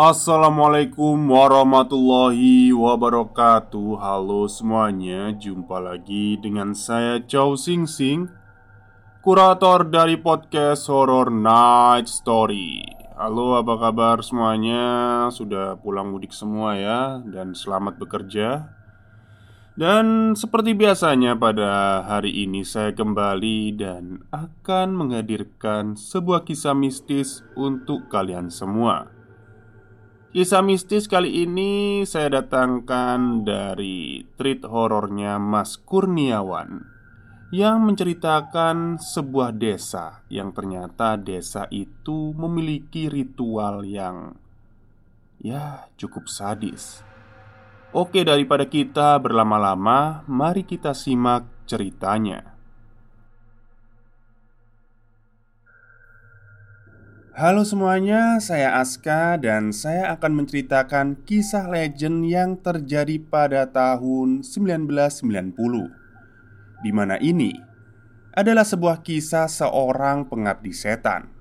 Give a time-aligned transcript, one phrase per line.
[0.00, 4.00] Assalamualaikum warahmatullahi wabarakatuh.
[4.00, 8.24] Halo semuanya Jumpa lagi dengan saya Chow Sing Sing
[9.20, 12.80] Kurator dari podcast Horror Night Story.
[13.12, 15.28] Halo apa kabar semuanya?
[15.28, 18.72] Sudah pulang mudik semua ya Dan selamat bekerja.
[19.76, 28.08] Dan seperti biasanya pada hari ini saya kembali dan akan menghadirkan sebuah kisah mistis untuk
[28.08, 29.19] kalian semua
[30.30, 36.86] Kisah mistis kali ini saya datangkan dari treat horornya Mas Kurniawan
[37.50, 44.38] Yang menceritakan sebuah desa yang ternyata desa itu memiliki ritual yang
[45.42, 47.02] Ya cukup sadis.
[47.90, 52.54] Oke daripada kita berlama-lama Mari kita simak ceritanya
[57.40, 65.56] Halo semuanya, saya Aska dan saya akan menceritakan kisah legend yang terjadi pada tahun 1990
[66.84, 67.56] di mana ini
[68.36, 71.32] adalah sebuah kisah seorang pengabdi setan.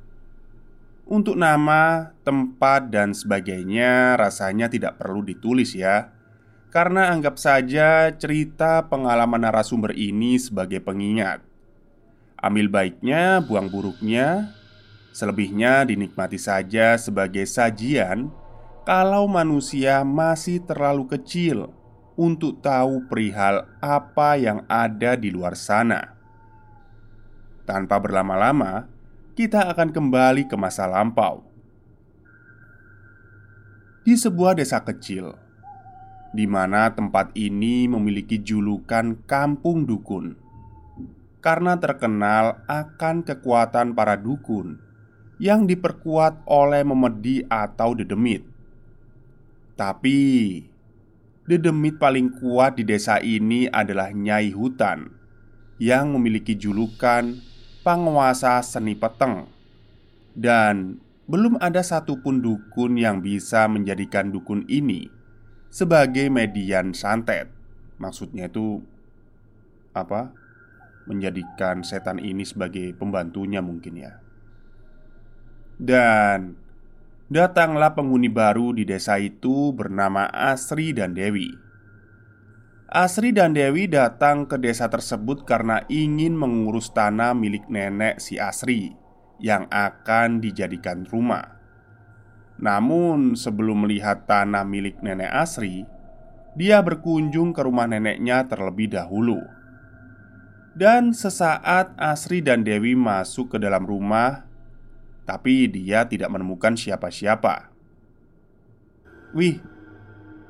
[1.03, 6.15] Untuk nama, tempat, dan sebagainya rasanya tidak perlu ditulis ya
[6.71, 11.43] Karena anggap saja cerita pengalaman narasumber ini sebagai pengingat.
[12.39, 14.55] Ambil baiknya, buang buruknya,
[15.09, 18.29] Selebihnya dinikmati saja sebagai sajian
[18.85, 21.73] kalau manusia masih terlalu kecil
[22.17, 26.17] untuk tahu perihal apa yang ada di luar sana.
[27.65, 28.89] Tanpa berlama-lama,
[29.37, 31.45] kita akan kembali ke masa lampau.
[34.03, 35.37] Di sebuah desa kecil,
[36.33, 40.33] di mana tempat ini memiliki julukan "kampung dukun"
[41.39, 44.88] karena terkenal akan kekuatan para dukun
[45.39, 48.43] yang diperkuat oleh memedi atau dedemit.
[49.79, 50.19] Tapi
[51.47, 55.07] dedemit paling kuat di desa ini adalah Nyai Hutan
[55.79, 57.39] yang memiliki julukan
[57.81, 59.47] penguasa seni peteng.
[60.35, 65.07] Dan belum ada satupun dukun yang bisa menjadikan dukun ini
[65.71, 67.47] sebagai median santet.
[67.95, 68.83] Maksudnya itu
[69.95, 70.35] apa?
[71.07, 74.19] Menjadikan setan ini sebagai pembantunya mungkin ya.
[75.79, 76.59] Dan
[77.31, 81.55] datanglah penghuni baru di desa itu bernama Asri dan Dewi.
[82.91, 88.91] Asri dan Dewi datang ke desa tersebut karena ingin mengurus tanah milik nenek si Asri
[89.39, 91.55] yang akan dijadikan rumah.
[92.59, 95.87] Namun, sebelum melihat tanah milik nenek Asri,
[96.59, 99.39] dia berkunjung ke rumah neneknya terlebih dahulu.
[100.75, 104.48] Dan sesaat Asri dan Dewi masuk ke dalam rumah,
[105.29, 107.69] tapi dia tidak menemukan siapa-siapa.
[109.37, 109.61] Wih,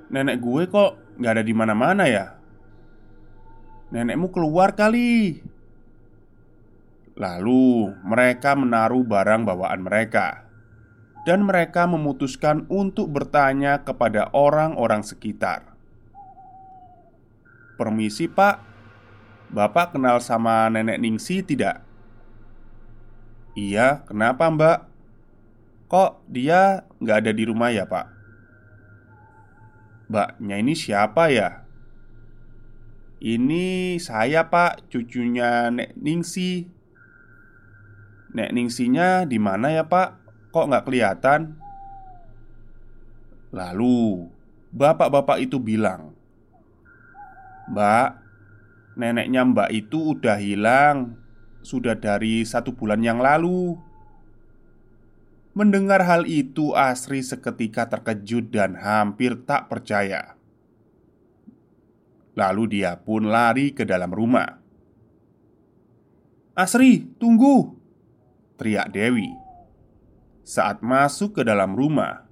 [0.08, 2.40] nenek gue kok nggak ada di mana-mana ya?
[3.92, 5.44] Nenekmu keluar kali.
[7.20, 10.48] Lalu mereka menaruh barang bawaan mereka,
[11.28, 15.76] dan mereka memutuskan untuk bertanya kepada orang-orang sekitar.
[17.76, 18.64] "Permisi, Pak,
[19.52, 21.89] Bapak kenal sama nenek Ningsi tidak?"
[23.58, 24.80] Iya, kenapa mbak?
[25.90, 28.06] Kok dia nggak ada di rumah ya pak?
[30.10, 31.66] Mbaknya ini siapa ya?
[33.20, 36.80] Ini saya pak, cucunya Nek Ningsi
[38.30, 40.22] Nek Ningsinya di mana ya pak?
[40.54, 41.58] Kok nggak kelihatan?
[43.50, 44.30] Lalu,
[44.70, 46.14] bapak-bapak itu bilang
[47.70, 48.10] Mbak,
[48.98, 51.18] neneknya mbak itu udah hilang
[51.60, 53.78] Sudah dari satu bulan yang lalu
[55.60, 60.40] Mendengar hal itu, Asri seketika terkejut dan hampir tak percaya.
[62.38, 64.62] Lalu dia pun lari ke dalam rumah.
[66.56, 67.76] "Asri, tunggu!"
[68.56, 69.36] teriak Dewi.
[70.48, 72.24] Saat masuk ke dalam rumah,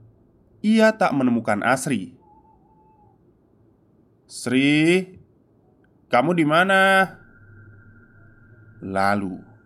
[0.63, 2.15] ia tak menemukan Asri.
[4.29, 5.03] "Sri,
[6.07, 7.11] kamu di mana?"
[8.83, 9.57] Lalu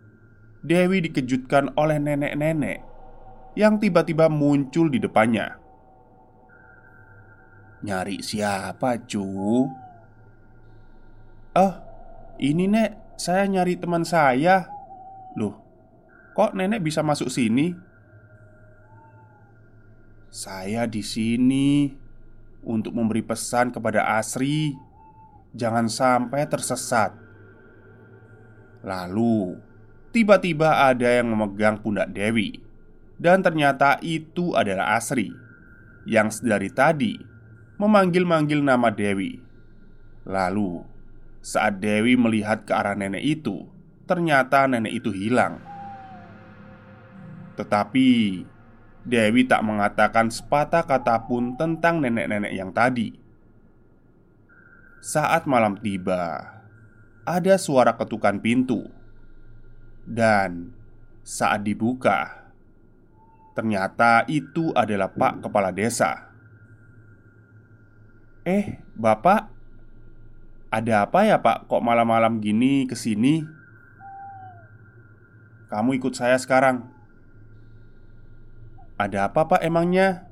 [0.62, 2.78] Dewi dikejutkan oleh nenek-nenek
[3.58, 5.58] yang tiba-tiba muncul di depannya.
[7.82, 9.66] "Nyari siapa, cu?"
[11.52, 11.74] "Oh,
[12.38, 14.70] ini nek, saya nyari teman saya."
[15.34, 15.58] "Loh,
[16.38, 17.74] kok nenek bisa masuk sini?"
[20.30, 21.90] "Saya di sini
[22.62, 24.72] untuk memberi pesan kepada Asri,
[25.58, 27.21] jangan sampai tersesat."
[28.82, 29.62] Lalu,
[30.10, 32.58] tiba-tiba ada yang memegang pundak Dewi,
[33.16, 35.30] dan ternyata itu adalah Asri
[36.02, 37.14] yang dari tadi
[37.78, 39.38] memanggil-manggil nama Dewi.
[40.26, 40.82] Lalu,
[41.42, 43.66] saat Dewi melihat ke arah nenek itu,
[44.06, 45.62] ternyata nenek itu hilang.
[47.58, 48.08] Tetapi
[49.02, 53.18] Dewi tak mengatakan sepatah kata pun tentang nenek-nenek yang tadi.
[55.02, 56.61] Saat malam tiba,
[57.22, 58.90] ada suara ketukan pintu,
[60.02, 60.74] dan
[61.22, 62.50] saat dibuka,
[63.54, 66.34] ternyata itu adalah Pak Kepala Desa.
[68.42, 69.46] "Eh, Bapak,
[70.74, 71.70] ada apa ya, Pak?
[71.70, 73.46] Kok malam-malam gini ke sini?"
[75.70, 76.90] "Kamu ikut saya sekarang."
[78.98, 80.26] "Ada apa, Pak, emangnya?"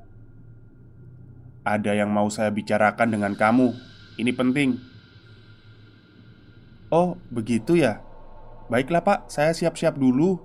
[1.63, 3.71] "Ada yang mau saya bicarakan dengan kamu.
[4.19, 4.90] Ini penting."
[6.91, 8.03] Oh, begitu ya.
[8.67, 10.35] Baiklah, Pak, saya siap-siap dulu.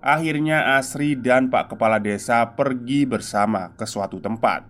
[0.00, 4.64] Akhirnya, Asri dan Pak Kepala Desa pergi bersama ke suatu tempat.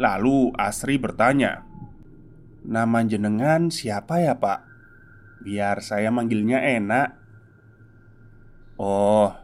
[0.00, 1.68] Lalu, Asri bertanya,
[2.64, 4.60] "Nama jenengan siapa ya, Pak?
[5.44, 7.12] Biar saya manggilnya enak."
[8.80, 9.36] "Oh,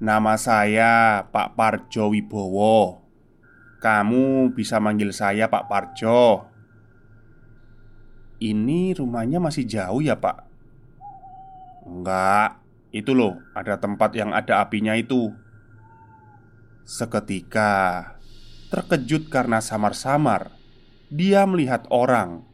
[0.00, 3.04] nama saya Pak Parjo Wibowo.
[3.84, 6.55] Kamu bisa manggil saya Pak Parjo."
[8.36, 10.44] Ini rumahnya masih jauh ya pak?
[11.88, 12.60] Enggak.
[12.92, 15.32] Itu loh ada tempat yang ada apinya itu.
[16.86, 18.14] Seketika
[18.70, 20.54] Terkejut karena samar-samar
[21.10, 22.46] Dia melihat orang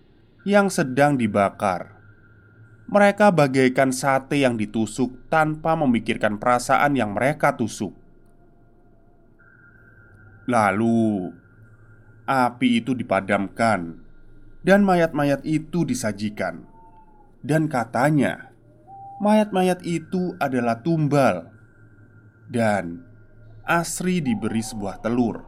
[0.48, 2.00] Yang sedang dibakar.
[2.88, 7.92] Mereka bagaikan sate yang ditusuk Tanpa memikirkan perasaan yang mereka tusuk.
[10.48, 11.30] Lalu
[12.22, 14.11] Api itu dipadamkan
[14.62, 16.66] dan mayat-mayat itu disajikan.
[17.42, 18.54] Dan katanya,
[19.18, 21.50] mayat-mayat itu adalah tumbal,
[22.46, 23.02] dan
[23.62, 25.42] Asri diberi sebuah telur.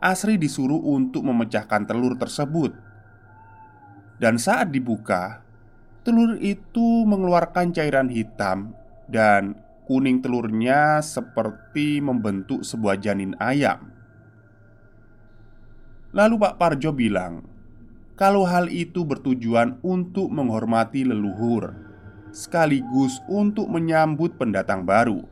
[0.00, 2.76] Asri disuruh untuk memecahkan telur tersebut,
[4.20, 5.44] dan saat dibuka,
[6.04, 8.76] telur itu mengeluarkan cairan hitam
[9.08, 13.95] dan kuning telurnya seperti membentuk sebuah janin ayam.
[16.16, 17.44] Lalu Pak Parjo bilang,
[18.16, 21.76] kalau hal itu bertujuan untuk menghormati leluhur,
[22.32, 25.28] sekaligus untuk menyambut pendatang baru.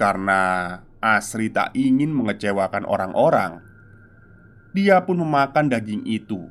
[0.00, 3.60] Karena Asri tak ingin mengecewakan orang-orang,
[4.72, 6.48] dia pun memakan daging itu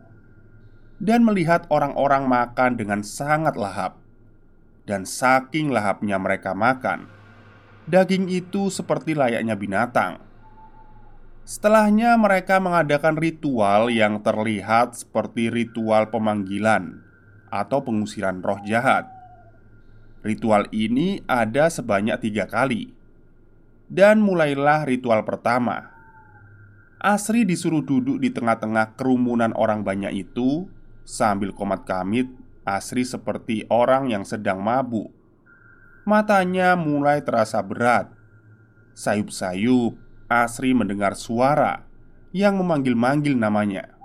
[1.02, 3.98] dan melihat orang-orang makan dengan sangat lahap.
[4.86, 7.10] Dan saking lahapnya mereka makan,
[7.90, 10.29] daging itu seperti layaknya binatang
[11.50, 17.02] Setelahnya, mereka mengadakan ritual yang terlihat seperti ritual pemanggilan
[17.50, 19.10] atau pengusiran roh jahat.
[20.22, 22.94] Ritual ini ada sebanyak tiga kali,
[23.90, 25.90] dan mulailah ritual pertama.
[27.02, 30.70] Asri disuruh duduk di tengah-tengah kerumunan orang banyak itu
[31.02, 32.30] sambil komat kamit.
[32.62, 35.10] Asri seperti orang yang sedang mabuk.
[36.06, 38.14] Matanya mulai terasa berat,
[38.94, 41.90] sayup-sayup, Asri mendengar suara
[42.30, 43.98] yang memanggil-manggil namanya.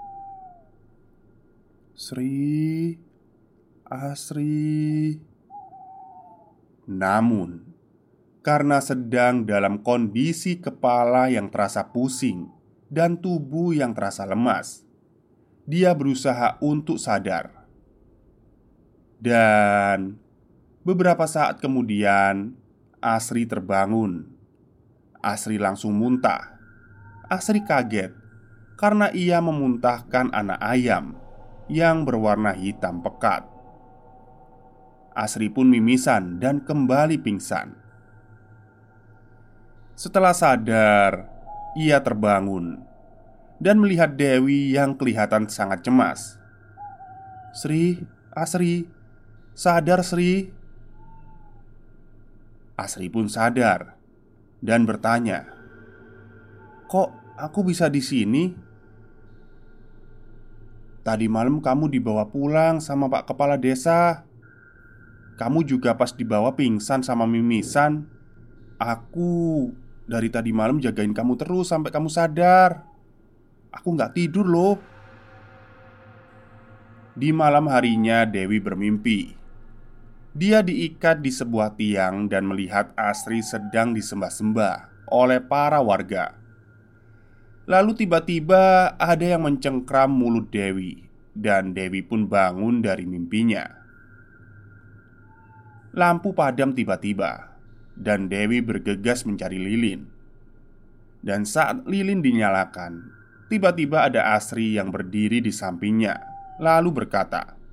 [1.93, 2.97] Sri,
[3.85, 5.21] Asri.
[6.89, 7.69] Namun,
[8.41, 12.49] karena sedang dalam kondisi kepala yang terasa pusing
[12.89, 14.81] dan tubuh yang terasa lemas,
[15.69, 17.69] dia berusaha untuk sadar.
[19.21, 20.17] Dan
[20.89, 22.57] beberapa saat kemudian,
[23.05, 24.34] Asri terbangun
[25.25, 26.61] Asri langsung muntah.
[27.33, 28.13] Asri kaget
[28.77, 31.17] karena ia memuntahkan anak ayam
[31.73, 33.49] yang berwarna hitam pekat.
[35.17, 37.73] Asri pun mimisan dan kembali pingsan.
[39.97, 41.31] Setelah sadar,
[41.79, 42.83] ia terbangun
[43.63, 46.37] dan melihat Dewi yang kelihatan sangat cemas.
[47.57, 48.05] "Sri,
[48.35, 48.91] Asri,
[49.55, 50.51] sadar Sri."
[52.75, 53.95] Asri pun sadar
[54.65, 55.45] dan bertanya,
[56.89, 58.45] "Kok aku bisa di sini?"
[61.05, 64.25] Tadi malam kamu dibawa pulang sama Pak Kepala Desa.
[65.37, 68.09] Kamu juga pas dibawa pingsan sama mimisan.
[68.81, 69.69] Aku
[70.09, 72.89] dari tadi malam jagain kamu terus sampai kamu sadar.
[73.69, 74.81] Aku nggak tidur loh.
[77.13, 79.44] Di malam harinya Dewi bermimpi
[80.35, 86.35] Dia diikat di sebuah tiang dan melihat Asri sedang disembah-sembah oleh para warga.
[87.71, 93.63] Lalu tiba-tiba ada yang mencengkram mulut Dewi Dan Dewi pun bangun dari mimpinya.
[95.95, 97.55] Lampu padam tiba-tiba
[97.95, 100.03] Dan Dewi bergegas mencari lilin.
[101.23, 103.07] Dan saat lilin dinyalakan
[103.47, 106.21] Tiba-tiba ada Asri yang berdiri di sampingnya
[106.59, 107.64] Lalu berkata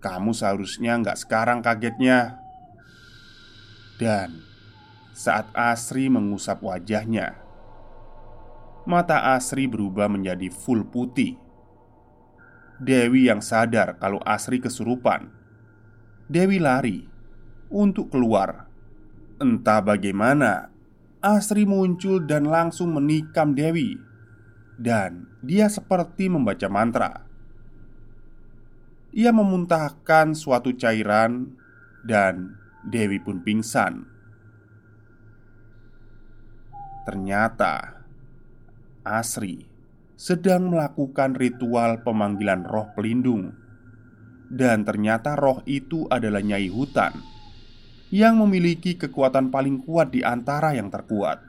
[0.00, 2.40] Kamu seharusnya nggak sekarang kagetnya.
[4.00, 4.40] Dan
[5.12, 7.40] saat Asri mengusap wajahnya
[8.88, 11.38] Mata Asri berubah menjadi full putih.
[12.82, 15.30] Dewi yang sadar kalau Asri kesurupan.
[16.26, 17.06] Dewi lari
[17.70, 18.66] untuk keluar.
[19.38, 20.74] Entah bagaimana
[21.22, 24.00] Asri muncul dan langsung menikam Dewi.
[24.80, 27.29] Dan dia seperti membaca mantra.
[29.10, 31.58] Ia memuntahkan suatu cairan,
[32.06, 32.54] dan
[32.86, 34.06] Dewi pun pingsan.
[37.04, 38.00] Ternyata
[39.02, 39.66] Asri
[40.14, 43.56] sedang melakukan ritual pemanggilan roh pelindung,
[44.52, 47.16] dan ternyata roh itu adalah Nyai Hutan
[48.10, 51.40] yang memiliki kekuatan paling kuat di antara yang terkuat.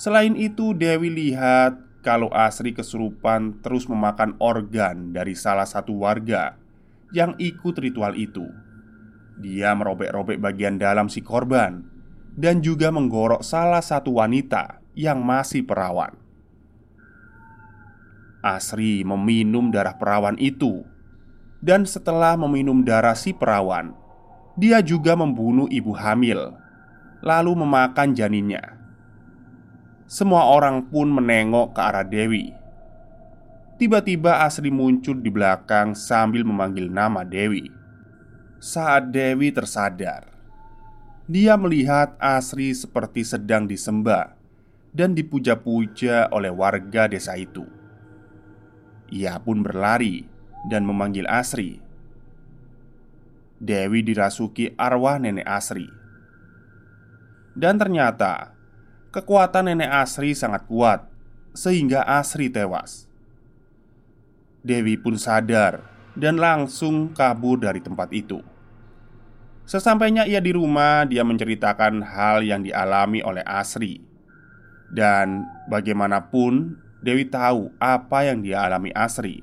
[0.00, 6.56] Selain itu, Dewi lihat kalau Asri kesurupan terus memakan organ dari salah satu warga
[7.12, 8.48] yang ikut ritual itu.
[9.40, 11.84] Dia merobek-robek bagian dalam si korban
[12.36, 16.16] dan juga menggorok salah satu wanita yang masih perawan.
[18.40, 20.88] Asri meminum darah perawan itu,
[21.60, 23.92] dan setelah meminum darah si perawan,
[24.56, 26.56] dia juga membunuh ibu hamil,
[27.20, 28.79] lalu memakan janinnya.
[30.10, 32.50] Semua orang pun menengok ke arah Dewi.
[33.78, 37.70] Tiba-tiba Asri muncul di belakang sambil memanggil nama Dewi.
[38.58, 40.26] Saat Dewi tersadar,
[41.30, 44.34] dia melihat Asri seperti sedang disembah
[44.90, 47.62] dan dipuja-puja oleh warga desa itu.
[49.14, 50.26] Ia pun berlari
[50.66, 51.78] dan memanggil Asri.
[53.62, 55.86] Dewi dirasuki arwah nenek Asri,
[57.54, 58.58] dan ternyata
[59.10, 61.02] Kekuatan nenek Asri sangat kuat
[61.50, 63.10] Sehingga Asri tewas.
[64.62, 65.82] Dewi pun sadar
[66.14, 68.38] Dan langsung kabur dari tempat itu.
[69.66, 73.98] Sesampainya ia di rumah Dia menceritakan hal yang dialami oleh Asri.
[74.94, 79.42] Dan bagaimanapun Dewi tahu apa yang dia alami Asri.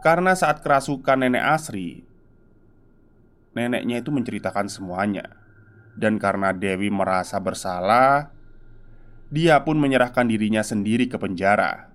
[0.00, 2.00] Karena saat kerasukan nenek Asri
[3.54, 5.30] Neneknya itu menceritakan semuanya.
[5.94, 8.33] Dan karena Dewi merasa bersalah
[9.34, 11.90] dia pun menyerahkan dirinya sendiri ke penjara.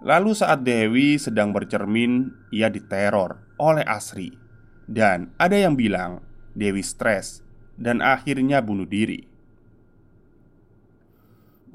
[0.00, 4.32] Lalu, saat Dewi sedang bercermin, ia diteror oleh Asri,
[4.88, 6.24] dan ada yang bilang
[6.56, 7.44] Dewi stres
[7.76, 9.28] dan akhirnya bunuh diri.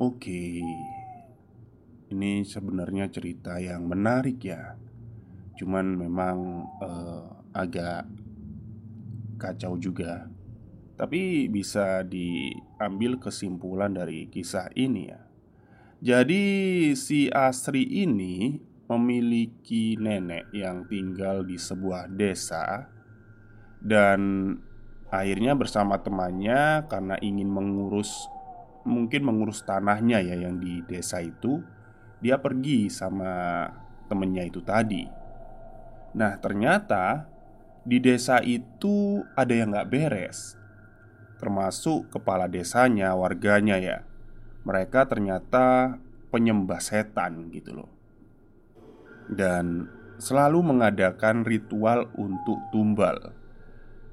[0.02, 0.66] Oke,
[2.10, 4.74] ini sebenarnya cerita yang menarik, ya.
[5.62, 8.10] Cuman memang uh, agak
[9.38, 10.26] kacau juga.
[11.01, 15.17] Tapi bisa diambil kesimpulan dari kisah ini ya.
[15.98, 16.46] Jadi
[16.93, 22.89] si Asri ini memiliki nenek yang tinggal di sebuah desa
[23.77, 24.51] Dan
[25.13, 28.29] akhirnya bersama temannya karena ingin mengurus
[28.81, 31.62] Mungkin mengurus tanahnya ya yang di desa itu
[32.17, 33.65] Dia pergi sama
[34.10, 35.08] temennya itu tadi.
[36.17, 37.29] Nah ternyata
[37.81, 40.61] di desa itu ada yang gak beres
[41.41, 44.05] termasuk kepala desanya, warganya ya.
[44.62, 45.98] Mereka ternyata
[46.29, 47.91] penyembah setan gitu loh.
[49.25, 49.89] Dan
[50.21, 53.33] selalu mengadakan ritual untuk tumbal.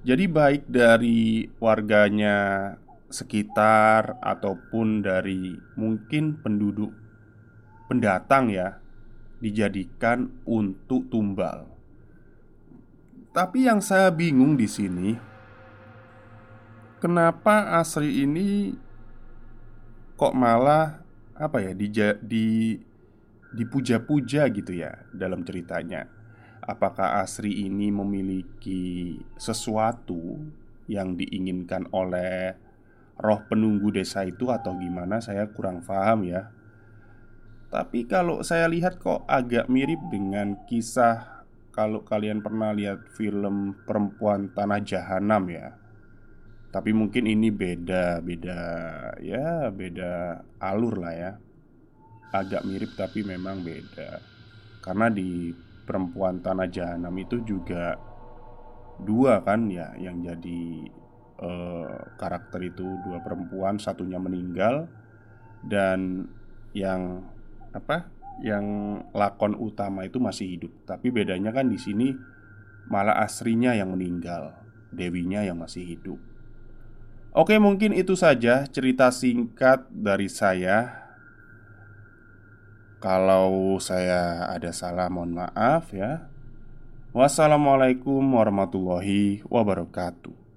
[0.08, 2.72] Jadi baik dari warganya
[3.12, 6.92] sekitar ataupun dari mungkin penduduk
[7.92, 8.80] pendatang ya
[9.44, 11.68] dijadikan untuk tumbal.
[13.32, 15.12] Tapi yang saya bingung di sini
[16.98, 18.74] kenapa Asri ini
[20.18, 21.02] kok malah
[21.38, 21.86] apa ya di
[22.20, 22.46] di
[23.54, 26.10] dipuja-puja gitu ya dalam ceritanya.
[26.60, 30.36] Apakah Asri ini memiliki sesuatu
[30.84, 32.52] yang diinginkan oleh
[33.16, 36.52] roh penunggu desa itu atau gimana saya kurang paham ya.
[37.68, 44.50] Tapi kalau saya lihat kok agak mirip dengan kisah kalau kalian pernah lihat film Perempuan
[44.50, 45.76] Tanah Jahanam ya.
[46.78, 48.60] Tapi mungkin ini beda, beda
[49.18, 51.32] ya, beda alur lah ya.
[52.30, 54.22] Agak mirip tapi memang beda.
[54.78, 55.50] Karena di
[55.82, 57.98] Perempuan Tanah Jahanam itu juga
[59.02, 60.62] dua kan ya yang jadi
[61.42, 64.86] eh, karakter itu dua perempuan, satunya meninggal
[65.66, 66.30] dan
[66.78, 67.26] yang
[67.74, 68.06] apa
[68.38, 68.62] yang
[69.18, 70.70] lakon utama itu masih hidup.
[70.86, 72.14] Tapi bedanya kan di sini
[72.86, 74.54] malah asrinya yang meninggal,
[74.94, 76.37] dewinya yang masih hidup.
[77.36, 81.04] Oke, mungkin itu saja cerita singkat dari saya.
[82.98, 86.32] Kalau saya ada salah, mohon maaf ya.
[87.12, 90.47] Wassalamualaikum warahmatullahi wabarakatuh.